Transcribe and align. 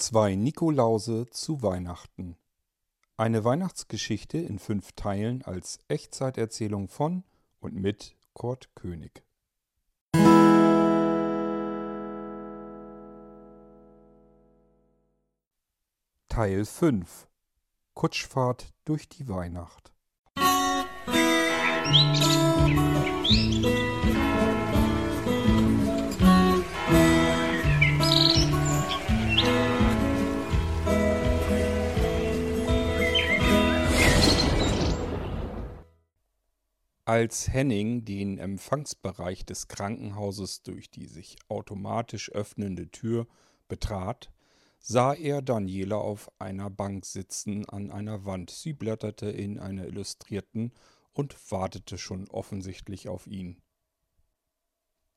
Zwei 0.00 0.34
Nikolause 0.34 1.26
zu 1.28 1.60
Weihnachten. 1.60 2.38
Eine 3.18 3.44
Weihnachtsgeschichte 3.44 4.38
in 4.38 4.58
fünf 4.58 4.92
Teilen 4.92 5.42
als 5.42 5.78
Echtzeiterzählung 5.88 6.88
von 6.88 7.22
und 7.60 7.74
mit 7.74 8.16
Kurt 8.32 8.74
König. 8.74 9.22
Teil 16.30 16.64
5 16.64 17.28
Kutschfahrt 17.92 18.72
durch 18.86 19.06
die 19.06 19.28
Weihnacht. 19.28 19.92
Als 37.10 37.52
Henning 37.52 38.04
den 38.04 38.38
Empfangsbereich 38.38 39.44
des 39.44 39.66
Krankenhauses 39.66 40.62
durch 40.62 40.92
die 40.92 41.06
sich 41.06 41.38
automatisch 41.48 42.30
öffnende 42.30 42.88
Tür 42.92 43.26
betrat, 43.66 44.30
sah 44.78 45.12
er 45.14 45.42
Daniela 45.42 45.96
auf 45.96 46.30
einer 46.38 46.70
Bank 46.70 47.04
sitzen 47.04 47.68
an 47.68 47.90
einer 47.90 48.26
Wand. 48.26 48.50
Sie 48.50 48.74
blätterte 48.74 49.28
in 49.28 49.58
einer 49.58 49.88
Illustrierten 49.88 50.72
und 51.12 51.50
wartete 51.50 51.98
schon 51.98 52.28
offensichtlich 52.28 53.08
auf 53.08 53.26
ihn. 53.26 53.60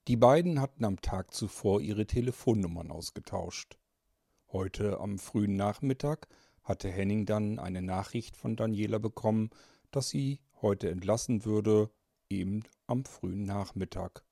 Die 0.07 0.17
beiden 0.17 0.59
hatten 0.59 0.85
am 0.85 0.99
Tag 0.99 1.31
zuvor 1.31 1.79
ihre 1.79 2.07
Telefonnummern 2.07 2.89
ausgetauscht. 2.89 3.77
Heute 4.51 4.99
am 4.99 5.19
frühen 5.19 5.55
Nachmittag 5.55 6.27
hatte 6.63 6.89
Henning 6.89 7.27
dann 7.27 7.59
eine 7.59 7.83
Nachricht 7.83 8.35
von 8.35 8.55
Daniela 8.55 8.97
bekommen, 8.97 9.51
dass 9.91 10.09
sie 10.09 10.39
heute 10.63 10.89
entlassen 10.89 11.45
würde, 11.45 11.91
eben 12.29 12.63
am 12.87 13.05
frühen 13.05 13.43
Nachmittag. 13.43 14.23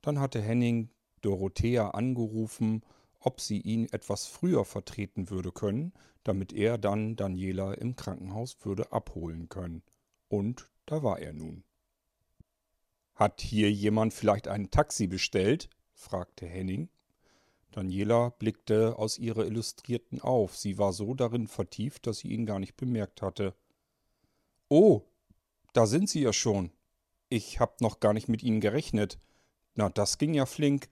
Dann 0.00 0.18
hatte 0.18 0.40
Henning 0.40 0.88
Dorothea 1.20 1.90
angerufen, 1.90 2.82
ob 3.20 3.40
sie 3.40 3.60
ihn 3.60 3.86
etwas 3.92 4.26
früher 4.26 4.64
vertreten 4.64 5.28
würde 5.30 5.52
können, 5.52 5.92
damit 6.24 6.52
er 6.52 6.78
dann 6.78 7.16
Daniela 7.16 7.74
im 7.74 7.94
Krankenhaus 7.94 8.56
würde 8.64 8.92
abholen 8.92 9.48
können. 9.48 9.82
Und 10.28 10.70
da 10.86 11.02
war 11.02 11.18
er 11.18 11.32
nun. 11.32 11.64
Hat 13.14 13.40
hier 13.40 13.70
jemand 13.70 14.14
vielleicht 14.14 14.48
ein 14.48 14.70
Taxi 14.70 15.06
bestellt? 15.06 15.68
fragte 15.92 16.46
Henning. 16.46 16.88
Daniela 17.70 18.30
blickte 18.30 18.98
aus 18.98 19.18
ihrer 19.18 19.46
Illustrierten 19.46 20.20
auf. 20.20 20.56
Sie 20.56 20.78
war 20.78 20.92
so 20.92 21.14
darin 21.14 21.46
vertieft, 21.46 22.06
dass 22.06 22.18
sie 22.18 22.28
ihn 22.28 22.46
gar 22.46 22.58
nicht 22.58 22.76
bemerkt 22.76 23.22
hatte. 23.22 23.54
Oh, 24.68 25.02
da 25.72 25.86
sind 25.86 26.08
Sie 26.08 26.20
ja 26.20 26.32
schon. 26.32 26.70
Ich 27.28 27.60
hab 27.60 27.80
noch 27.80 28.00
gar 28.00 28.12
nicht 28.12 28.28
mit 28.28 28.42
Ihnen 28.42 28.60
gerechnet. 28.60 29.18
Na, 29.74 29.88
das 29.88 30.18
ging 30.18 30.34
ja 30.34 30.46
flink. 30.46 30.88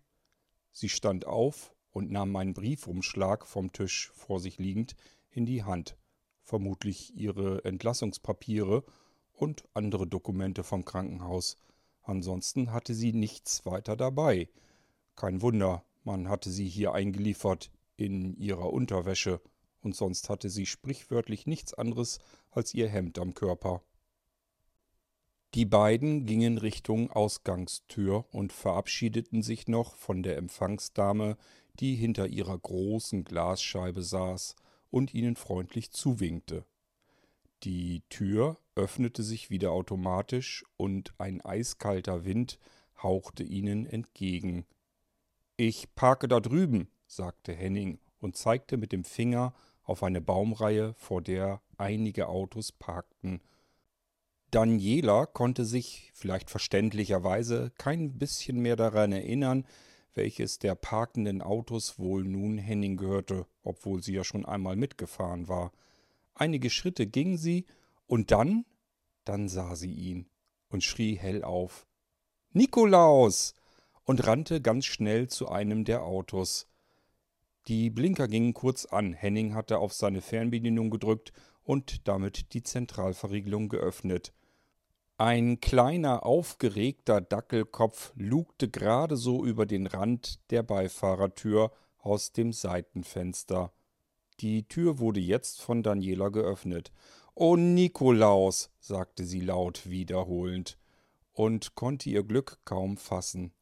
Sie 0.73 0.89
stand 0.89 1.27
auf 1.27 1.75
und 1.91 2.11
nahm 2.11 2.33
meinen 2.33 2.55
Briefumschlag 2.55 3.47
vom 3.47 3.73
Tisch 3.73 4.11
vor 4.15 4.41
sich 4.41 4.59
liegend 4.59 4.95
in 5.31 5.45
die 5.45 5.65
Hand, 5.65 5.97
vermutlich 6.43 7.15
ihre 7.15 7.65
Entlassungspapiere 7.65 8.85
und 9.33 9.65
andere 9.75 10.07
Dokumente 10.07 10.63
vom 10.63 10.85
Krankenhaus. 10.85 11.59
Ansonsten 12.03 12.73
hatte 12.73 12.95
sie 12.95 13.13
nichts 13.13 13.67
weiter 13.67 13.97
dabei. 13.97 14.49
Kein 15.17 15.43
Wunder, 15.43 15.85
man 16.05 16.29
hatte 16.29 16.51
sie 16.51 16.69
hier 16.69 16.95
eingeliefert 16.95 17.71
in 17.97 18.35
ihrer 18.37 18.73
Unterwäsche, 18.73 19.41
und 19.83 19.95
sonst 19.95 20.29
hatte 20.29 20.51
sie 20.51 20.67
sprichwörtlich 20.67 21.47
nichts 21.47 21.75
anderes 21.75 22.19
als 22.51 22.75
ihr 22.75 22.89
Hemd 22.89 23.19
am 23.19 23.35
Körper. 23.35 23.83
Die 25.55 25.65
beiden 25.65 26.27
gingen 26.27 26.59
Richtung 26.59 27.11
Ausgangstür 27.11 28.25
und 28.31 28.53
verabschiedeten 28.53 29.43
sich 29.43 29.67
noch 29.67 29.97
von 29.97 30.23
der 30.23 30.37
Empfangsdame, 30.37 31.37
die 31.81 31.97
hinter 31.97 32.29
ihrer 32.29 32.57
großen 32.57 33.25
Glasscheibe 33.25 34.03
saß 34.03 34.55
und 34.91 35.13
ihnen 35.13 35.35
freundlich 35.35 35.91
zuwinkte. 35.91 36.65
Die 37.65 38.03
Tür 38.11 38.59
öffnete 38.77 39.25
sich 39.25 39.51
wieder 39.51 39.73
automatisch 39.73 40.65
und 40.77 41.13
ein 41.19 41.41
eiskalter 41.41 42.25
Wind 42.25 42.61
hauchte 43.03 43.43
ihnen 43.43 43.87
entgegen. 43.87 44.67
Ich 45.57 45.95
parke 45.97 46.29
da 46.29 46.39
drüben, 46.39 46.89
sagte 47.09 47.53
Henning 47.53 47.99
und 48.21 48.37
zeigte 48.37 48.77
mit 48.77 48.93
dem 48.93 49.03
Finger 49.03 49.53
auf 49.83 50.05
eine 50.05 50.21
Baumreihe, 50.21 50.95
vor 50.95 51.23
der 51.23 51.61
einige 51.77 52.29
Autos 52.29 52.71
parkten 52.71 53.41
Daniela 54.51 55.27
konnte 55.27 55.65
sich, 55.65 56.11
vielleicht 56.15 56.51
verständlicherweise, 56.51 57.73
kein 57.79 58.19
bisschen 58.19 58.61
mehr 58.61 58.77
daran 58.77 59.13
erinnern, 59.13 59.67
welches 60.15 60.59
der 60.59 60.75
parkenden 60.75 61.41
Autos 61.41 61.99
wohl 61.99 62.25
nun 62.25 62.59
Henning 62.59 62.97
gehörte, 62.97 63.47
obwohl 63.63 64.03
sie 64.03 64.15
ja 64.15 64.25
schon 64.25 64.45
einmal 64.45 64.77
mitgefahren 64.77 65.49
war. 65.49 65.73
Einige 66.35 66.71
Schritte 66.71 67.07
ging 67.07 67.37
sie, 67.37 67.67
und 68.07 68.33
dann, 68.33 68.65
dann 69.25 69.49
sah 69.49 69.77
sie 69.77 69.93
ihn 69.93 70.27
und 70.69 70.83
schrie 70.83 71.15
hell 71.15 71.45
auf. 71.45 71.87
Nikolaus! 72.53 73.55
und 74.05 74.27
rannte 74.27 74.61
ganz 74.61 74.87
schnell 74.87 75.29
zu 75.29 75.49
einem 75.49 75.85
der 75.85 76.03
Autos. 76.03 76.67
Die 77.69 77.91
Blinker 77.91 78.27
gingen 78.27 78.55
kurz 78.55 78.87
an. 78.87 79.13
Henning 79.13 79.55
hatte 79.55 79.79
auf 79.79 79.93
seine 79.93 80.21
Fernbedienung 80.21 80.91
gedrückt 80.91 81.33
und 81.63 82.09
damit 82.09 82.53
die 82.55 82.65
Zentralverriegelung 82.65 83.69
geöffnet. 83.69 84.33
Ein 85.21 85.61
kleiner, 85.61 86.25
aufgeregter 86.25 87.21
Dackelkopf 87.21 88.15
lugte 88.17 88.71
gerade 88.71 89.19
so 89.19 89.45
über 89.45 89.67
den 89.67 89.87
Rand 89.87 90.41
der 90.49 90.63
Beifahrertür 90.63 91.73
aus 91.99 92.33
dem 92.33 92.55
Seitenfenster. 92.55 93.71
Die 94.41 94.67
Tür 94.67 94.99
wurde 94.99 95.21
jetzt 95.21 95.61
von 95.61 95.83
Daniela 95.83 96.31
geöffnet. 96.31 96.91
O 97.35 97.57
Nikolaus, 97.57 98.71
sagte 98.81 99.27
sie 99.27 99.41
laut 99.41 99.91
wiederholend 99.91 100.79
und 101.35 101.75
konnte 101.75 102.09
ihr 102.09 102.25
Glück 102.25 102.59
kaum 102.65 102.97
fassen. 102.97 103.53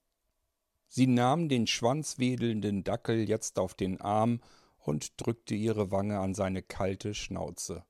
Sie 0.86 1.08
nahm 1.08 1.48
den 1.48 1.66
schwanzwedelnden 1.66 2.84
Dackel 2.84 3.28
jetzt 3.28 3.58
auf 3.58 3.74
den 3.74 4.00
Arm 4.00 4.42
und 4.78 5.20
drückte 5.20 5.56
ihre 5.56 5.90
Wange 5.90 6.20
an 6.20 6.34
seine 6.34 6.62
kalte 6.62 7.14
Schnauze. 7.14 7.84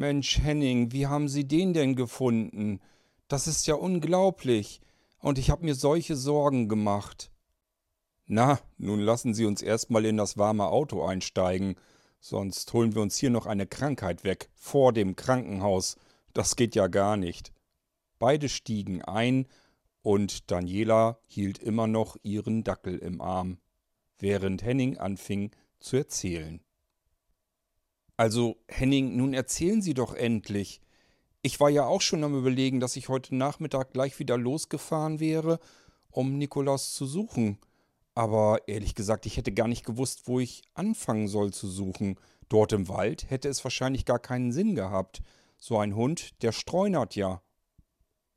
Mensch, 0.00 0.38
Henning, 0.38 0.92
wie 0.92 1.08
haben 1.08 1.28
Sie 1.28 1.46
den 1.46 1.74
denn 1.74 1.94
gefunden? 1.94 2.80
Das 3.28 3.46
ist 3.46 3.66
ja 3.66 3.74
unglaublich. 3.74 4.80
Und 5.18 5.36
ich 5.36 5.50
habe 5.50 5.66
mir 5.66 5.74
solche 5.74 6.16
Sorgen 6.16 6.70
gemacht. 6.70 7.30
Na, 8.24 8.58
nun 8.78 9.00
lassen 9.00 9.34
Sie 9.34 9.44
uns 9.44 9.60
erstmal 9.60 10.06
in 10.06 10.16
das 10.16 10.38
warme 10.38 10.68
Auto 10.68 11.04
einsteigen, 11.04 11.74
sonst 12.18 12.72
holen 12.72 12.94
wir 12.94 13.02
uns 13.02 13.18
hier 13.18 13.28
noch 13.28 13.44
eine 13.44 13.66
Krankheit 13.66 14.24
weg, 14.24 14.48
vor 14.54 14.94
dem 14.94 15.16
Krankenhaus. 15.16 15.96
Das 16.32 16.56
geht 16.56 16.74
ja 16.74 16.86
gar 16.86 17.18
nicht. 17.18 17.52
Beide 18.18 18.48
stiegen 18.48 19.02
ein, 19.02 19.48
und 20.00 20.50
Daniela 20.50 21.18
hielt 21.26 21.58
immer 21.58 21.86
noch 21.86 22.16
ihren 22.22 22.64
Dackel 22.64 22.96
im 22.96 23.20
Arm, 23.20 23.58
während 24.18 24.62
Henning 24.62 24.96
anfing 24.96 25.50
zu 25.78 25.98
erzählen. 25.98 26.62
Also, 28.20 28.58
Henning, 28.68 29.16
nun 29.16 29.32
erzählen 29.32 29.80
Sie 29.80 29.94
doch 29.94 30.12
endlich. 30.12 30.82
Ich 31.40 31.58
war 31.58 31.70
ja 31.70 31.86
auch 31.86 32.02
schon 32.02 32.22
am 32.22 32.36
Überlegen, 32.36 32.78
dass 32.78 32.96
ich 32.96 33.08
heute 33.08 33.34
Nachmittag 33.34 33.94
gleich 33.94 34.18
wieder 34.18 34.36
losgefahren 34.36 35.20
wäre, 35.20 35.58
um 36.10 36.36
Nikolaus 36.36 36.92
zu 36.92 37.06
suchen. 37.06 37.56
Aber 38.14 38.68
ehrlich 38.68 38.94
gesagt, 38.94 39.24
ich 39.24 39.38
hätte 39.38 39.52
gar 39.52 39.68
nicht 39.68 39.86
gewusst, 39.86 40.28
wo 40.28 40.38
ich 40.38 40.60
anfangen 40.74 41.28
soll 41.28 41.54
zu 41.54 41.66
suchen. 41.66 42.20
Dort 42.50 42.74
im 42.74 42.88
Wald 42.88 43.30
hätte 43.30 43.48
es 43.48 43.64
wahrscheinlich 43.64 44.04
gar 44.04 44.18
keinen 44.18 44.52
Sinn 44.52 44.74
gehabt. 44.74 45.22
So 45.56 45.78
ein 45.78 45.96
Hund, 45.96 46.42
der 46.42 46.52
streunert 46.52 47.16
ja. 47.16 47.40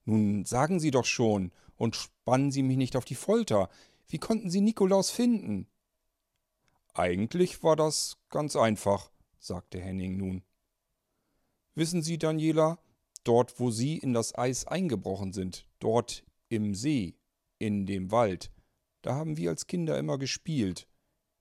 Nun 0.05 0.45
sagen 0.45 0.79
Sie 0.79 0.91
doch 0.91 1.03
schon 1.03 1.51
und 1.75 1.97
spannen 1.97 2.53
Sie 2.53 2.63
mich 2.63 2.77
nicht 2.77 2.95
auf 2.95 3.03
die 3.03 3.15
Folter. 3.15 3.67
Wie 4.07 4.17
konnten 4.17 4.49
Sie 4.49 4.61
Nikolaus 4.61 5.09
finden? 5.09 5.67
Eigentlich 6.93 7.63
war 7.63 7.75
das 7.75 8.15
ganz 8.29 8.55
einfach 8.55 9.09
sagte 9.43 9.79
Henning 9.79 10.17
nun. 10.17 10.43
Wissen 11.75 12.01
Sie, 12.01 12.17
Daniela, 12.17 12.79
dort, 13.23 13.59
wo 13.59 13.71
Sie 13.71 13.97
in 13.97 14.13
das 14.13 14.35
Eis 14.35 14.65
eingebrochen 14.65 15.33
sind, 15.33 15.67
dort 15.79 16.23
im 16.49 16.75
See, 16.75 17.15
in 17.59 17.85
dem 17.85 18.11
Wald, 18.11 18.51
da 19.01 19.15
haben 19.15 19.37
wir 19.37 19.49
als 19.49 19.67
Kinder 19.67 19.97
immer 19.97 20.17
gespielt. 20.17 20.87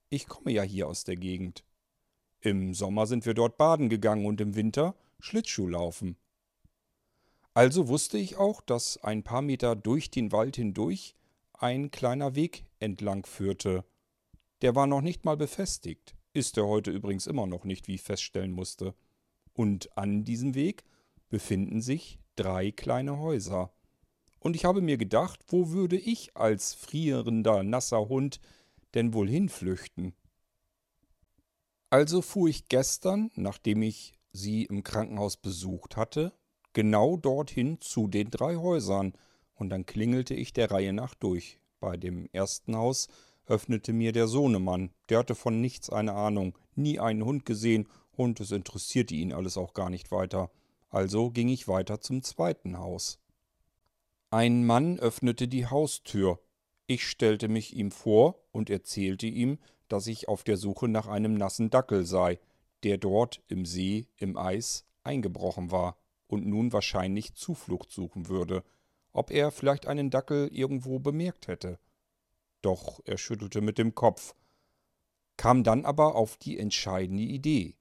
Ich 0.09 0.27
komme 0.27 0.51
ja 0.51 0.63
hier 0.63 0.87
aus 0.87 1.03
der 1.03 1.15
Gegend. 1.15 1.63
Im 2.41 2.73
Sommer 2.73 3.07
sind 3.07 3.25
wir 3.25 3.33
dort 3.33 3.57
baden 3.57 3.89
gegangen 3.89 4.25
und 4.25 4.41
im 4.41 4.55
Winter 4.55 4.95
Schlittschuh 5.19 5.67
laufen. 5.67 6.17
Also 7.53 7.87
wusste 7.87 8.17
ich 8.17 8.35
auch, 8.35 8.61
dass 8.61 8.97
ein 8.97 9.23
paar 9.23 9.41
Meter 9.41 9.75
durch 9.75 10.11
den 10.11 10.31
Wald 10.31 10.57
hindurch 10.57 11.15
ein 11.53 11.91
kleiner 11.91 12.35
Weg 12.35 12.65
entlang 12.79 13.25
führte. 13.25 13.85
Der 14.61 14.75
war 14.75 14.87
noch 14.87 15.01
nicht 15.01 15.23
mal 15.23 15.37
befestigt. 15.37 16.15
Ist 16.33 16.57
er 16.57 16.65
heute 16.65 16.91
übrigens 16.91 17.27
immer 17.27 17.45
noch 17.45 17.63
nicht, 17.63 17.87
wie 17.87 17.95
ich 17.95 18.01
feststellen 18.01 18.51
musste. 18.51 18.95
Und 19.53 19.95
an 19.97 20.23
diesem 20.23 20.55
Weg 20.55 20.83
befinden 21.29 21.81
sich 21.81 22.19
drei 22.35 22.71
kleine 22.71 23.19
Häuser. 23.19 23.71
Und 24.39 24.55
ich 24.55 24.65
habe 24.65 24.81
mir 24.81 24.97
gedacht, 24.97 25.39
wo 25.47 25.69
würde 25.69 25.95
ich 25.95 26.35
als 26.35 26.73
frierender, 26.73 27.63
nasser 27.63 28.09
Hund 28.09 28.39
denn 28.95 29.13
wohl 29.13 29.29
hinflüchten? 29.29 30.13
Also 31.89 32.23
fuhr 32.23 32.49
ich 32.49 32.67
gestern, 32.67 33.29
nachdem 33.35 33.83
ich 33.83 34.15
sie 34.31 34.65
im 34.65 34.83
Krankenhaus 34.83 35.37
besucht 35.37 35.95
hatte, 35.95 36.33
genau 36.73 37.15
dorthin 37.17 37.79
zu 37.79 38.07
den 38.07 38.31
drei 38.31 38.55
Häusern, 38.55 39.13
und 39.53 39.69
dann 39.69 39.85
klingelte 39.85 40.33
ich 40.33 40.51
der 40.51 40.71
Reihe 40.71 40.93
nach 40.93 41.13
durch. 41.13 41.59
Bei 41.79 41.95
dem 41.95 42.27
ersten 42.33 42.75
Haus 42.75 43.07
öffnete 43.45 43.93
mir 43.93 44.11
der 44.11 44.27
Sohnemann, 44.27 44.91
der 45.09 45.19
hatte 45.19 45.35
von 45.35 45.61
nichts 45.61 45.89
eine 45.89 46.13
Ahnung, 46.13 46.57
nie 46.75 46.99
einen 46.99 47.25
Hund 47.25 47.45
gesehen, 47.45 47.87
und 48.15 48.39
es 48.39 48.51
interessierte 48.51 49.15
ihn 49.15 49.33
alles 49.33 49.57
auch 49.57 49.73
gar 49.73 49.89
nicht 49.89 50.11
weiter. 50.11 50.51
Also 50.89 51.31
ging 51.31 51.49
ich 51.49 51.67
weiter 51.67 51.99
zum 51.99 52.21
zweiten 52.21 52.77
Haus. 52.77 53.19
Ein 54.29 54.65
Mann 54.65 54.99
öffnete 54.99 55.47
die 55.47 55.65
Haustür. 55.65 56.39
Ich 56.85 57.07
stellte 57.07 57.47
mich 57.47 57.75
ihm 57.75 57.91
vor 57.91 58.39
und 58.51 58.69
erzählte 58.69 59.25
ihm, 59.27 59.57
dass 59.87 60.07
ich 60.07 60.27
auf 60.27 60.43
der 60.43 60.57
Suche 60.57 60.87
nach 60.87 61.07
einem 61.07 61.33
nassen 61.35 61.69
Dackel 61.69 62.05
sei, 62.05 62.39
der 62.83 62.97
dort 62.97 63.41
im 63.47 63.65
See 63.65 64.07
im 64.17 64.37
Eis 64.37 64.85
eingebrochen 65.03 65.71
war 65.71 65.97
und 66.27 66.45
nun 66.45 66.73
wahrscheinlich 66.73 67.35
Zuflucht 67.35 67.91
suchen 67.91 68.27
würde, 68.27 68.63
ob 69.11 69.31
er 69.31 69.51
vielleicht 69.51 69.87
einen 69.87 70.09
Dackel 70.09 70.49
irgendwo 70.51 70.99
bemerkt 70.99 71.47
hätte. 71.47 71.79
Doch 72.63 73.01
er 73.03 73.17
schüttelte 73.17 73.61
mit 73.61 73.77
dem 73.77 73.93
Kopf, 73.93 74.33
kam 75.37 75.63
dann 75.63 75.85
aber 75.85 76.15
auf 76.15 76.37
die 76.37 76.57
entscheidende 76.57 77.23
Idee. 77.23 77.75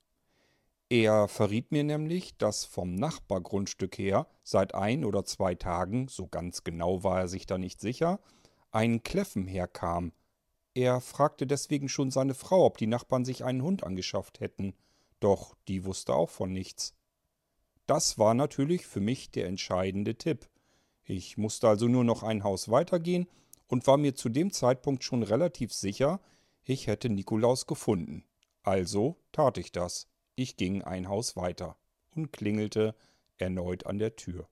Er 0.88 1.28
verriet 1.28 1.70
mir 1.70 1.84
nämlich, 1.84 2.36
dass 2.36 2.64
vom 2.64 2.96
Nachbargrundstück 2.96 3.96
her 3.96 4.26
seit 4.42 4.74
ein 4.74 5.04
oder 5.04 5.24
zwei 5.24 5.54
Tagen, 5.54 6.08
so 6.08 6.26
ganz 6.26 6.64
genau 6.64 7.04
war 7.04 7.20
er 7.20 7.28
sich 7.28 7.46
da 7.46 7.58
nicht 7.58 7.80
sicher, 7.80 8.20
ein 8.72 9.02
Kläffen 9.04 9.46
herkam. 9.46 10.12
Er 10.74 11.00
fragte 11.00 11.46
deswegen 11.46 11.88
schon 11.88 12.10
seine 12.10 12.34
Frau, 12.34 12.66
ob 12.66 12.76
die 12.76 12.88
Nachbarn 12.88 13.24
sich 13.24 13.44
einen 13.44 13.62
Hund 13.62 13.84
angeschafft 13.84 14.40
hätten, 14.40 14.74
doch 15.20 15.54
die 15.68 15.84
wusste 15.84 16.14
auch 16.14 16.30
von 16.30 16.52
nichts. 16.52 16.94
Das 17.86 18.18
war 18.18 18.34
natürlich 18.34 18.86
für 18.86 19.00
mich 19.00 19.30
der 19.30 19.46
entscheidende 19.46 20.16
Tipp. 20.16 20.48
Ich 21.04 21.38
musste 21.38 21.68
also 21.68 21.86
nur 21.86 22.04
noch 22.04 22.24
ein 22.24 22.42
Haus 22.42 22.68
weitergehen 22.68 23.28
und 23.72 23.86
war 23.86 23.96
mir 23.96 24.14
zu 24.14 24.28
dem 24.28 24.52
Zeitpunkt 24.52 25.02
schon 25.02 25.22
relativ 25.22 25.72
sicher, 25.72 26.20
ich 26.62 26.88
hätte 26.88 27.08
Nikolaus 27.08 27.66
gefunden. 27.66 28.22
Also 28.62 29.16
tat 29.32 29.56
ich 29.56 29.72
das. 29.72 30.08
Ich 30.34 30.58
ging 30.58 30.82
ein 30.82 31.08
Haus 31.08 31.36
weiter 31.36 31.78
und 32.14 32.32
klingelte 32.32 32.94
erneut 33.38 33.86
an 33.86 33.98
der 33.98 34.14
Tür. 34.14 34.46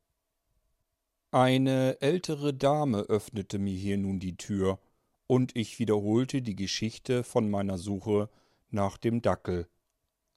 Eine 1.32 2.00
ältere 2.00 2.54
Dame 2.54 3.00
öffnete 3.00 3.58
mir 3.58 3.76
hier 3.76 3.98
nun 3.98 4.20
die 4.20 4.38
Tür, 4.38 4.80
und 5.26 5.54
ich 5.54 5.78
wiederholte 5.78 6.40
die 6.40 6.56
Geschichte 6.56 7.22
von 7.22 7.50
meiner 7.50 7.76
Suche 7.76 8.30
nach 8.70 8.96
dem 8.96 9.20
Dackel. 9.20 9.68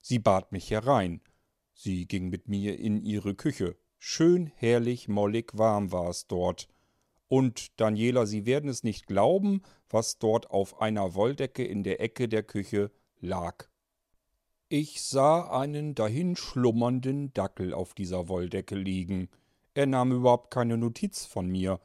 Sie 0.02 0.20
bat 0.20 0.52
mich 0.52 0.70
herein. 0.72 1.22
Sie 1.74 2.06
ging 2.06 2.28
mit 2.28 2.50
mir 2.50 2.78
in 2.78 3.02
ihre 3.02 3.34
Küche. 3.34 3.78
Schön 3.98 4.48
herrlich 4.56 5.08
mollig 5.08 5.52
warm 5.54 5.94
war 5.94 6.10
es 6.10 6.28
dort. 6.28 6.68
Und 7.28 7.80
Daniela, 7.80 8.26
Sie 8.26 8.46
werden 8.46 8.70
es 8.70 8.84
nicht 8.84 9.08
glauben, 9.08 9.62
was 9.90 10.20
dort 10.20 10.52
auf 10.52 10.82
einer 10.82 11.16
Wolldecke 11.16 11.64
in 11.64 11.84
der 11.84 12.00
Ecke 12.02 12.28
der 12.28 12.44
Küche 12.44 12.92
lag. 13.20 13.68
Ich 14.70 15.02
sah 15.04 15.50
einen 15.52 15.94
dahinschlummernden 15.96 17.34
Dackel 17.34 17.74
auf 17.74 17.94
dieser 17.94 18.28
Wolldecke 18.28 18.76
liegen. 18.76 19.30
Er 19.74 19.86
nahm 19.86 20.12
überhaupt 20.12 20.52
keine 20.52 20.78
Notiz 20.78 21.26
von 21.26 21.48
mir. 21.48 21.80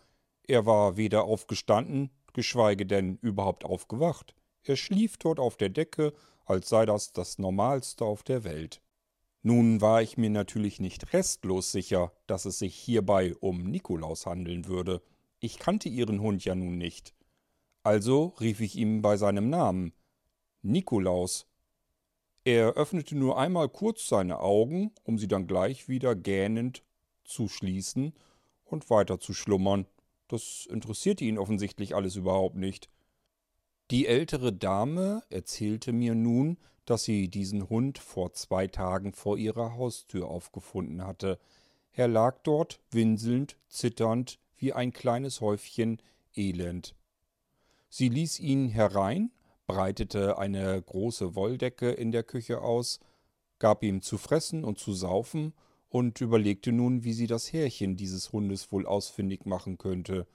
Er 0.46 0.64
war 0.64 0.96
weder 0.96 1.24
aufgestanden, 1.24 2.10
geschweige 2.32 2.86
denn 2.86 3.18
überhaupt 3.20 3.64
aufgewacht. 3.64 4.34
Er 4.64 4.76
schlief 4.76 5.18
dort 5.18 5.38
auf 5.38 5.56
der 5.56 5.68
Decke, 5.68 6.12
als 6.44 6.68
sei 6.68 6.86
das 6.86 7.12
das 7.12 7.38
Normalste 7.38 8.04
auf 8.04 8.22
der 8.22 8.44
Welt. 8.44 8.80
Nun 9.42 9.80
war 9.80 10.02
ich 10.02 10.16
mir 10.16 10.30
natürlich 10.30 10.80
nicht 10.80 11.12
restlos 11.12 11.72
sicher, 11.72 12.12
dass 12.26 12.44
es 12.44 12.58
sich 12.58 12.74
hierbei 12.74 13.34
um 13.40 13.64
Nikolaus 13.64 14.26
handeln 14.26 14.66
würde. 14.66 15.02
Ich 15.40 15.58
kannte 15.58 15.88
ihren 15.88 16.20
Hund 16.20 16.44
ja 16.44 16.54
nun 16.54 16.78
nicht. 16.78 17.14
Also 17.82 18.34
rief 18.40 18.60
ich 18.60 18.76
ihm 18.76 19.02
bei 19.02 19.16
seinem 19.16 19.50
Namen. 19.50 19.92
Nikolaus, 20.62 21.46
er 22.44 22.74
öffnete 22.74 23.16
nur 23.16 23.38
einmal 23.38 23.68
kurz 23.68 24.08
seine 24.08 24.40
Augen, 24.40 24.92
um 25.04 25.18
sie 25.18 25.28
dann 25.28 25.46
gleich 25.46 25.88
wieder 25.88 26.14
gähnend 26.14 26.82
zu 27.24 27.46
schließen 27.46 28.14
und 28.64 28.90
weiter 28.90 29.20
zu 29.20 29.34
schlummern. 29.34 29.86
Das 30.28 30.66
interessierte 30.70 31.24
ihn 31.24 31.38
offensichtlich 31.38 31.94
alles 31.94 32.16
überhaupt 32.16 32.56
nicht. 32.56 32.88
Die 33.90 34.06
ältere 34.06 34.52
Dame 34.52 35.22
erzählte 35.30 35.92
mir 35.92 36.14
nun, 36.14 36.58
dass 36.84 37.04
sie 37.04 37.28
diesen 37.28 37.68
Hund 37.68 37.98
vor 37.98 38.32
zwei 38.32 38.66
Tagen 38.66 39.12
vor 39.12 39.38
ihrer 39.38 39.74
Haustür 39.74 40.28
aufgefunden 40.28 41.06
hatte. 41.06 41.38
Er 41.92 42.08
lag 42.08 42.38
dort, 42.44 42.80
winselnd, 42.90 43.56
zitternd, 43.68 44.38
wie 44.58 44.72
ein 44.72 44.92
kleines 44.92 45.40
Häufchen 45.40 46.02
Elend. 46.36 46.94
Sie 47.88 48.08
ließ 48.08 48.38
ihn 48.40 48.68
herein, 48.68 49.30
breitete 49.66 50.38
eine 50.38 50.80
große 50.80 51.34
Wolldecke 51.34 51.90
in 51.90 52.12
der 52.12 52.22
Küche 52.22 52.60
aus, 52.60 53.00
gab 53.58 53.82
ihm 53.82 54.02
zu 54.02 54.18
fressen 54.18 54.64
und 54.64 54.78
zu 54.78 54.92
saufen 54.92 55.54
und 55.88 56.20
überlegte 56.20 56.72
nun, 56.72 57.04
wie 57.04 57.12
sie 57.12 57.26
das 57.26 57.52
Härchen 57.52 57.96
dieses 57.96 58.32
Hundes 58.32 58.70
wohl 58.72 58.86
ausfindig 58.86 59.46
machen 59.46 59.78
könnte. 59.78 60.26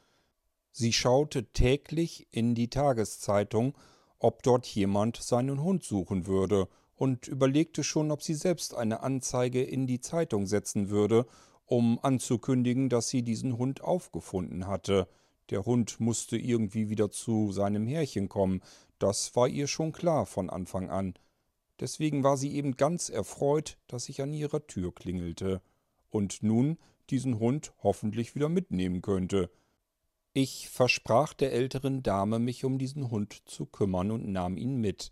Sie 0.71 0.93
schaute 0.93 1.51
täglich 1.51 2.27
in 2.31 2.55
die 2.55 2.69
Tageszeitung, 2.69 3.77
ob 4.17 4.41
dort 4.41 4.65
jemand 4.65 5.17
seinen 5.17 5.61
Hund 5.61 5.83
suchen 5.83 6.25
würde, 6.25 6.67
und 6.95 7.27
überlegte 7.27 7.83
schon, 7.83 8.11
ob 8.11 8.21
sie 8.21 8.35
selbst 8.35 8.75
eine 8.75 9.01
Anzeige 9.01 9.61
in 9.61 9.87
die 9.87 9.99
Zeitung 9.99 10.45
setzen 10.45 10.89
würde, 10.89 11.25
um 11.65 11.99
anzukündigen, 12.01 12.89
dass 12.89 13.09
sie 13.09 13.23
diesen 13.23 13.57
Hund 13.57 13.81
aufgefunden 13.81 14.67
hatte. 14.67 15.07
Der 15.49 15.65
Hund 15.65 15.99
musste 15.99 16.37
irgendwie 16.37 16.89
wieder 16.89 17.11
zu 17.11 17.51
seinem 17.51 17.87
Härchen 17.87 18.29
kommen, 18.29 18.61
das 18.99 19.35
war 19.35 19.47
ihr 19.49 19.67
schon 19.67 19.91
klar 19.91 20.25
von 20.25 20.49
Anfang 20.49 20.89
an. 20.89 21.15
Deswegen 21.79 22.23
war 22.23 22.37
sie 22.37 22.53
eben 22.55 22.77
ganz 22.77 23.09
erfreut, 23.09 23.77
dass 23.87 24.07
ich 24.07 24.21
an 24.21 24.31
ihrer 24.31 24.65
Tür 24.67 24.93
klingelte 24.93 25.61
und 26.09 26.43
nun 26.43 26.77
diesen 27.09 27.39
Hund 27.39 27.73
hoffentlich 27.83 28.35
wieder 28.35 28.47
mitnehmen 28.47 29.01
könnte. 29.01 29.49
Ich 30.31 30.69
versprach 30.69 31.33
der 31.33 31.51
älteren 31.51 32.01
Dame, 32.01 32.39
mich 32.39 32.63
um 32.63 32.77
diesen 32.77 33.11
Hund 33.11 33.41
zu 33.45 33.65
kümmern 33.65 34.11
und 34.11 34.27
nahm 34.31 34.57
ihn 34.57 34.77
mit. 34.77 35.11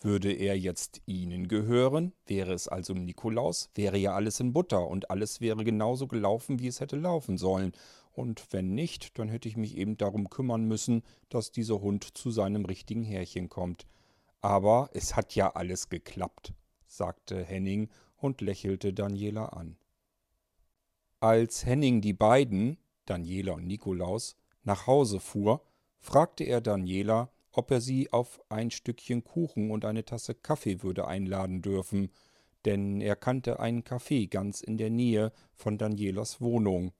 Würde 0.00 0.32
er 0.32 0.56
jetzt 0.56 1.02
Ihnen 1.06 1.48
gehören, 1.48 2.12
wäre 2.26 2.52
es 2.52 2.68
also 2.68 2.94
Nikolaus, 2.94 3.70
wäre 3.74 3.98
ja 3.98 4.14
alles 4.14 4.38
in 4.38 4.52
Butter 4.52 4.86
und 4.86 5.10
alles 5.10 5.40
wäre 5.40 5.64
genauso 5.64 6.06
gelaufen, 6.06 6.60
wie 6.60 6.68
es 6.68 6.80
hätte 6.80 6.96
laufen 6.96 7.36
sollen, 7.36 7.72
und 8.18 8.52
wenn 8.52 8.74
nicht, 8.74 9.16
dann 9.20 9.28
hätte 9.28 9.48
ich 9.48 9.56
mich 9.56 9.76
eben 9.76 9.96
darum 9.96 10.28
kümmern 10.28 10.64
müssen, 10.64 11.04
dass 11.28 11.52
dieser 11.52 11.80
Hund 11.80 12.02
zu 12.02 12.32
seinem 12.32 12.64
richtigen 12.64 13.04
Härchen 13.04 13.48
kommt. 13.48 13.86
Aber 14.40 14.90
es 14.92 15.14
hat 15.14 15.36
ja 15.36 15.54
alles 15.54 15.88
geklappt, 15.88 16.52
sagte 16.88 17.44
Henning 17.44 17.88
und 18.16 18.40
lächelte 18.40 18.92
Daniela 18.92 19.46
an. 19.46 19.76
Als 21.20 21.64
Henning 21.64 22.00
die 22.00 22.12
beiden, 22.12 22.76
Daniela 23.06 23.52
und 23.52 23.68
Nikolaus, 23.68 24.36
nach 24.64 24.88
Hause 24.88 25.20
fuhr, 25.20 25.62
fragte 26.00 26.42
er 26.42 26.60
Daniela, 26.60 27.30
ob 27.58 27.72
er 27.72 27.80
sie 27.80 28.12
auf 28.12 28.40
ein 28.50 28.70
Stückchen 28.70 29.24
Kuchen 29.24 29.72
und 29.72 29.84
eine 29.84 30.04
Tasse 30.04 30.32
Kaffee 30.32 30.84
würde 30.84 31.08
einladen 31.08 31.60
dürfen, 31.60 32.12
denn 32.64 33.00
er 33.00 33.16
kannte 33.16 33.58
einen 33.58 33.82
Kaffee 33.82 34.28
ganz 34.28 34.60
in 34.60 34.78
der 34.78 34.90
Nähe 34.90 35.32
von 35.54 35.76
Danielas 35.76 36.40
Wohnung. 36.40 36.92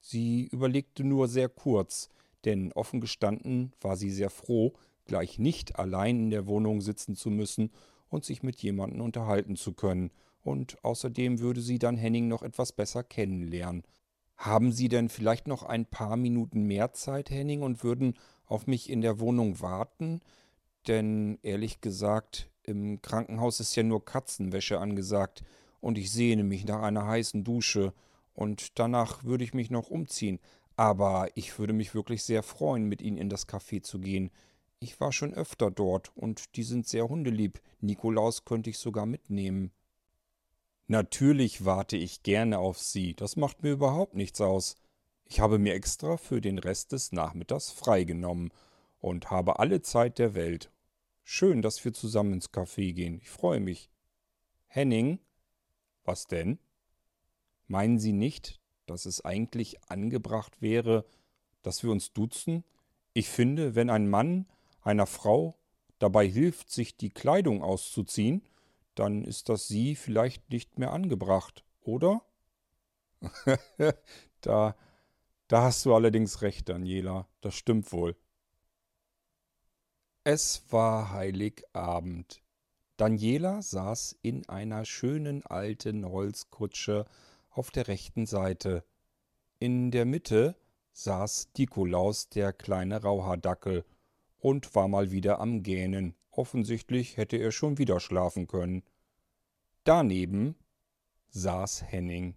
Sie 0.00 0.46
überlegte 0.46 1.04
nur 1.04 1.28
sehr 1.28 1.50
kurz, 1.50 2.08
denn 2.46 2.72
offen 2.72 3.02
gestanden 3.02 3.74
war 3.82 3.98
sie 3.98 4.10
sehr 4.10 4.30
froh, 4.30 4.72
gleich 5.04 5.38
nicht 5.38 5.78
allein 5.78 6.18
in 6.18 6.30
der 6.30 6.46
Wohnung 6.46 6.80
sitzen 6.80 7.14
zu 7.14 7.28
müssen 7.28 7.70
und 8.08 8.24
sich 8.24 8.42
mit 8.42 8.62
jemandem 8.62 9.02
unterhalten 9.02 9.54
zu 9.54 9.74
können, 9.74 10.10
und 10.40 10.82
außerdem 10.82 11.40
würde 11.40 11.60
sie 11.60 11.78
dann 11.78 11.98
Henning 11.98 12.26
noch 12.26 12.40
etwas 12.42 12.72
besser 12.72 13.04
kennenlernen. 13.04 13.82
Haben 14.40 14.72
Sie 14.72 14.88
denn 14.88 15.10
vielleicht 15.10 15.46
noch 15.46 15.64
ein 15.64 15.84
paar 15.84 16.16
Minuten 16.16 16.62
mehr 16.62 16.94
Zeit, 16.94 17.28
Henning, 17.28 17.60
und 17.60 17.84
würden 17.84 18.14
auf 18.46 18.66
mich 18.66 18.88
in 18.88 19.02
der 19.02 19.20
Wohnung 19.20 19.60
warten? 19.60 20.22
Denn 20.88 21.38
ehrlich 21.42 21.82
gesagt, 21.82 22.50
im 22.62 23.02
Krankenhaus 23.02 23.60
ist 23.60 23.76
ja 23.76 23.82
nur 23.82 24.02
Katzenwäsche 24.02 24.80
angesagt, 24.80 25.44
und 25.82 25.98
ich 25.98 26.10
sehne 26.10 26.42
mich 26.42 26.64
nach 26.64 26.80
einer 26.80 27.06
heißen 27.06 27.44
Dusche, 27.44 27.92
und 28.32 28.78
danach 28.78 29.24
würde 29.24 29.44
ich 29.44 29.52
mich 29.52 29.70
noch 29.70 29.90
umziehen. 29.90 30.40
Aber 30.74 31.28
ich 31.34 31.58
würde 31.58 31.74
mich 31.74 31.94
wirklich 31.94 32.22
sehr 32.22 32.42
freuen, 32.42 32.86
mit 32.86 33.02
Ihnen 33.02 33.18
in 33.18 33.28
das 33.28 33.46
Café 33.46 33.82
zu 33.82 33.98
gehen. 33.98 34.30
Ich 34.78 34.98
war 35.00 35.12
schon 35.12 35.34
öfter 35.34 35.70
dort 35.70 36.16
und 36.16 36.56
die 36.56 36.62
sind 36.62 36.88
sehr 36.88 37.06
hundelieb. 37.10 37.60
Nikolaus 37.82 38.46
könnte 38.46 38.70
ich 38.70 38.78
sogar 38.78 39.04
mitnehmen. 39.04 39.70
Natürlich 40.90 41.64
warte 41.64 41.96
ich 41.96 42.24
gerne 42.24 42.58
auf 42.58 42.76
Sie, 42.76 43.14
das 43.14 43.36
macht 43.36 43.62
mir 43.62 43.70
überhaupt 43.70 44.16
nichts 44.16 44.40
aus. 44.40 44.74
Ich 45.24 45.38
habe 45.38 45.60
mir 45.60 45.72
extra 45.72 46.16
für 46.16 46.40
den 46.40 46.58
Rest 46.58 46.90
des 46.90 47.12
Nachmittags 47.12 47.70
freigenommen 47.70 48.50
und 48.98 49.30
habe 49.30 49.60
alle 49.60 49.82
Zeit 49.82 50.18
der 50.18 50.34
Welt. 50.34 50.72
Schön, 51.22 51.62
dass 51.62 51.84
wir 51.84 51.92
zusammen 51.92 52.32
ins 52.32 52.52
Café 52.52 52.92
gehen. 52.92 53.20
Ich 53.22 53.30
freue 53.30 53.60
mich. 53.60 53.88
Henning? 54.66 55.20
Was 56.02 56.26
denn? 56.26 56.58
Meinen 57.68 58.00
Sie 58.00 58.12
nicht, 58.12 58.60
dass 58.86 59.06
es 59.06 59.24
eigentlich 59.24 59.80
angebracht 59.88 60.60
wäre, 60.60 61.04
dass 61.62 61.84
wir 61.84 61.92
uns 61.92 62.12
duzen? 62.12 62.64
Ich 63.12 63.28
finde, 63.28 63.76
wenn 63.76 63.90
ein 63.90 64.10
Mann 64.10 64.48
einer 64.82 65.06
Frau 65.06 65.56
dabei 66.00 66.26
hilft, 66.26 66.72
sich 66.72 66.96
die 66.96 67.10
Kleidung 67.10 67.62
auszuziehen, 67.62 68.42
dann 69.00 69.24
ist 69.24 69.48
das 69.48 69.66
sie 69.66 69.96
vielleicht 69.96 70.50
nicht 70.50 70.78
mehr 70.78 70.92
angebracht, 70.92 71.64
oder? 71.80 72.22
da, 74.42 74.76
da 75.48 75.62
hast 75.62 75.86
du 75.86 75.94
allerdings 75.94 76.42
recht, 76.42 76.68
Daniela, 76.68 77.26
das 77.40 77.54
stimmt 77.54 77.90
wohl. 77.92 78.14
Es 80.22 80.62
war 80.70 81.12
Heiligabend. 81.12 82.42
Daniela 82.98 83.62
saß 83.62 84.18
in 84.20 84.46
einer 84.50 84.84
schönen 84.84 85.46
alten 85.46 86.04
Holzkutsche 86.04 87.06
auf 87.48 87.70
der 87.70 87.88
rechten 87.88 88.26
Seite. 88.26 88.84
In 89.58 89.90
der 89.90 90.04
Mitte 90.04 90.56
saß 90.92 91.52
Nikolaus, 91.56 92.28
der 92.28 92.52
kleine 92.52 93.00
Rauhardackel, 93.02 93.86
und 94.38 94.74
war 94.74 94.88
mal 94.88 95.10
wieder 95.10 95.40
am 95.40 95.62
Gähnen. 95.62 96.14
Offensichtlich 96.30 97.16
hätte 97.16 97.38
er 97.38 97.50
schon 97.50 97.78
wieder 97.78 97.98
schlafen 97.98 98.46
können. 98.46 98.82
Daneben 99.84 100.56
saß 101.30 101.84
Henning. 101.90 102.36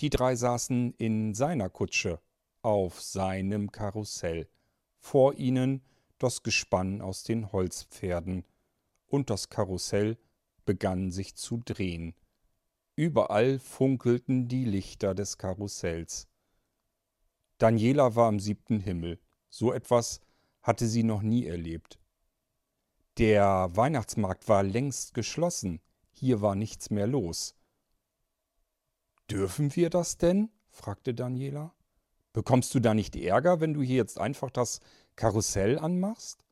Die 0.00 0.08
drei 0.08 0.34
saßen 0.34 0.94
in 0.94 1.34
seiner 1.34 1.68
Kutsche, 1.68 2.20
auf 2.62 3.02
seinem 3.02 3.70
Karussell. 3.70 4.48
Vor 4.98 5.34
ihnen 5.34 5.82
das 6.18 6.42
Gespann 6.42 7.02
aus 7.02 7.22
den 7.22 7.52
Holzpferden, 7.52 8.46
und 9.08 9.28
das 9.28 9.50
Karussell 9.50 10.16
begann 10.64 11.10
sich 11.10 11.34
zu 11.34 11.58
drehen. 11.64 12.14
Überall 12.96 13.58
funkelten 13.58 14.48
die 14.48 14.64
Lichter 14.64 15.14
des 15.14 15.36
Karussells. 15.36 16.28
Daniela 17.58 18.14
war 18.14 18.28
am 18.28 18.40
siebten 18.40 18.80
Himmel. 18.80 19.20
So 19.50 19.72
etwas 19.72 20.20
hatte 20.62 20.86
sie 20.86 21.02
noch 21.02 21.20
nie 21.20 21.46
erlebt. 21.46 21.98
Der 23.18 23.68
Weihnachtsmarkt 23.74 24.48
war 24.48 24.62
längst 24.62 25.12
geschlossen, 25.12 25.80
hier 26.20 26.42
war 26.42 26.54
nichts 26.54 26.90
mehr 26.90 27.06
los. 27.06 27.54
Dürfen 29.30 29.74
wir 29.74 29.88
das 29.88 30.18
denn? 30.18 30.50
fragte 30.68 31.14
Daniela. 31.14 31.72
Bekommst 32.34 32.74
du 32.74 32.80
da 32.80 32.92
nicht 32.92 33.16
Ärger, 33.16 33.60
wenn 33.60 33.72
du 33.72 33.80
hier 33.80 33.96
jetzt 33.96 34.20
einfach 34.20 34.50
das 34.50 34.80
Karussell 35.16 35.78
anmachst? 35.78 36.44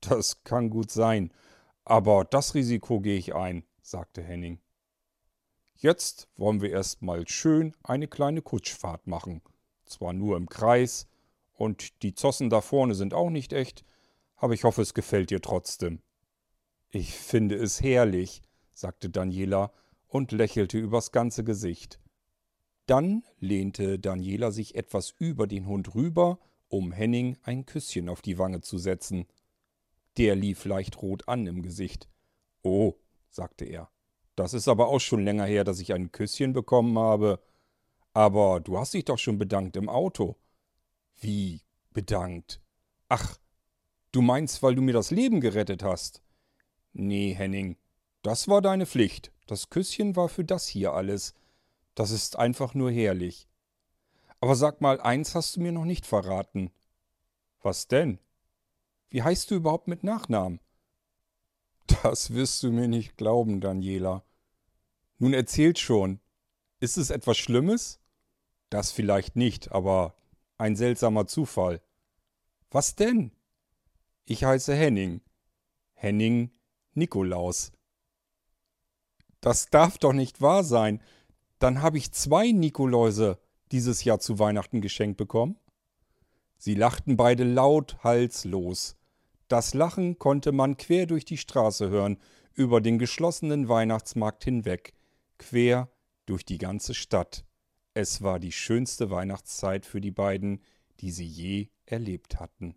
Das 0.00 0.44
kann 0.44 0.70
gut 0.70 0.90
sein, 0.90 1.30
aber 1.84 2.24
das 2.24 2.54
Risiko 2.54 3.00
gehe 3.00 3.18
ich 3.18 3.34
ein, 3.34 3.64
sagte 3.82 4.22
Henning. 4.22 4.60
Jetzt 5.74 6.28
wollen 6.36 6.62
wir 6.62 6.70
erst 6.70 7.02
mal 7.02 7.28
schön 7.28 7.76
eine 7.82 8.08
kleine 8.08 8.40
Kutschfahrt 8.40 9.06
machen. 9.06 9.42
Zwar 9.84 10.14
nur 10.14 10.38
im 10.38 10.48
Kreis, 10.48 11.06
und 11.52 12.02
die 12.02 12.14
Zossen 12.14 12.48
da 12.48 12.62
vorne 12.62 12.94
sind 12.94 13.12
auch 13.12 13.28
nicht 13.28 13.52
echt, 13.52 13.84
aber 14.36 14.54
ich 14.54 14.64
hoffe, 14.64 14.80
es 14.80 14.94
gefällt 14.94 15.28
dir 15.28 15.42
trotzdem. 15.42 16.00
Ich 16.88 17.14
finde 17.14 17.56
es 17.56 17.82
herrlich, 17.82 18.40
sagte 18.80 19.10
Daniela 19.10 19.72
und 20.08 20.32
lächelte 20.32 20.78
übers 20.78 21.12
ganze 21.12 21.44
Gesicht. 21.44 22.00
Dann 22.86 23.22
lehnte 23.38 23.98
Daniela 23.98 24.50
sich 24.50 24.74
etwas 24.74 25.14
über 25.18 25.46
den 25.46 25.66
Hund 25.66 25.94
rüber, 25.94 26.40
um 26.68 26.90
Henning 26.90 27.36
ein 27.42 27.66
Küsschen 27.66 28.08
auf 28.08 28.22
die 28.22 28.38
Wange 28.38 28.62
zu 28.62 28.78
setzen. 28.78 29.26
Der 30.16 30.34
lief 30.34 30.64
leicht 30.64 31.00
rot 31.00 31.28
an 31.28 31.46
im 31.46 31.62
Gesicht. 31.62 32.08
Oh, 32.62 32.94
sagte 33.28 33.64
er, 33.64 33.90
das 34.34 34.54
ist 34.54 34.68
aber 34.68 34.88
auch 34.88 34.98
schon 35.00 35.24
länger 35.24 35.44
her, 35.44 35.64
dass 35.64 35.80
ich 35.80 35.92
ein 35.92 36.10
Küsschen 36.10 36.52
bekommen 36.52 36.98
habe. 36.98 37.40
Aber 38.12 38.60
du 38.60 38.78
hast 38.78 38.94
dich 38.94 39.04
doch 39.04 39.18
schon 39.18 39.38
bedankt 39.38 39.76
im 39.76 39.88
Auto. 39.88 40.36
Wie 41.16 41.60
bedankt? 41.92 42.60
Ach, 43.08 43.38
du 44.10 44.22
meinst, 44.22 44.62
weil 44.62 44.74
du 44.74 44.82
mir 44.82 44.94
das 44.94 45.10
Leben 45.10 45.40
gerettet 45.40 45.82
hast? 45.82 46.22
Nee, 46.92 47.34
Henning, 47.34 47.76
das 48.22 48.48
war 48.48 48.62
deine 48.62 48.86
Pflicht. 48.86 49.32
Das 49.46 49.70
Küsschen 49.70 50.16
war 50.16 50.28
für 50.28 50.44
das 50.44 50.66
hier 50.66 50.92
alles. 50.92 51.34
Das 51.94 52.10
ist 52.10 52.36
einfach 52.36 52.74
nur 52.74 52.90
herrlich. 52.90 53.48
Aber 54.40 54.54
sag 54.54 54.80
mal, 54.80 55.00
eins 55.00 55.34
hast 55.34 55.56
du 55.56 55.60
mir 55.60 55.72
noch 55.72 55.84
nicht 55.84 56.06
verraten. 56.06 56.70
Was 57.62 57.88
denn? 57.88 58.18
Wie 59.08 59.22
heißt 59.22 59.50
du 59.50 59.56
überhaupt 59.56 59.88
mit 59.88 60.04
Nachnamen? 60.04 60.60
Das 62.02 62.32
wirst 62.32 62.62
du 62.62 62.70
mir 62.70 62.88
nicht 62.88 63.16
glauben, 63.16 63.60
Daniela. 63.60 64.22
Nun 65.18 65.34
erzählt 65.34 65.78
schon. 65.78 66.20
Ist 66.78 66.96
es 66.96 67.10
etwas 67.10 67.36
Schlimmes? 67.36 68.00
Das 68.70 68.92
vielleicht 68.92 69.36
nicht, 69.36 69.72
aber 69.72 70.14
ein 70.56 70.76
seltsamer 70.76 71.26
Zufall. 71.26 71.82
Was 72.70 72.94
denn? 72.94 73.32
Ich 74.24 74.44
heiße 74.44 74.74
Henning. 74.74 75.20
Henning 75.94 76.52
Nikolaus. 76.94 77.72
Das 79.40 79.70
darf 79.70 79.98
doch 79.98 80.12
nicht 80.12 80.40
wahr 80.40 80.64
sein. 80.64 81.02
Dann 81.58 81.82
habe 81.82 81.98
ich 81.98 82.12
zwei 82.12 82.52
Nikoläuse 82.52 83.38
dieses 83.72 84.04
Jahr 84.04 84.20
zu 84.20 84.38
Weihnachten 84.38 84.80
geschenkt 84.80 85.16
bekommen. 85.16 85.58
Sie 86.58 86.74
lachten 86.74 87.16
beide 87.16 87.44
laut 87.44 88.02
halslos. 88.04 88.96
Das 89.48 89.74
Lachen 89.74 90.18
konnte 90.18 90.52
man 90.52 90.76
quer 90.76 91.06
durch 91.06 91.24
die 91.24 91.38
Straße 91.38 91.88
hören, 91.88 92.18
über 92.54 92.80
den 92.80 92.98
geschlossenen 92.98 93.68
Weihnachtsmarkt 93.68 94.44
hinweg, 94.44 94.92
quer 95.38 95.90
durch 96.26 96.44
die 96.44 96.58
ganze 96.58 96.94
Stadt. 96.94 97.44
Es 97.94 98.22
war 98.22 98.38
die 98.38 98.52
schönste 98.52 99.10
Weihnachtszeit 99.10 99.86
für 99.86 100.00
die 100.00 100.10
beiden, 100.10 100.62
die 101.00 101.10
sie 101.10 101.26
je 101.26 101.68
erlebt 101.86 102.38
hatten. 102.38 102.76